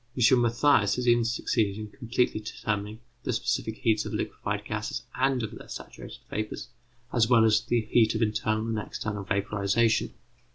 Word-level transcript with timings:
M. 0.17 0.41
Mathias 0.41 0.95
has 0.95 1.07
even 1.07 1.23
succeeded 1.23 1.77
in 1.77 1.87
completely 1.87 2.39
determining 2.39 3.01
the 3.21 3.31
specific 3.31 3.77
heats 3.77 4.03
of 4.03 4.15
liquefied 4.15 4.65
gases 4.65 5.03
and 5.13 5.43
of 5.43 5.51
their 5.51 5.67
saturated 5.69 6.21
vapours, 6.27 6.69
as 7.13 7.27
well 7.29 7.45
as 7.45 7.61
the 7.63 7.81
heat 7.81 8.15
of 8.15 8.23
internal 8.23 8.65
and 8.65 8.79
external 8.79 9.23
vaporization. 9.23 10.15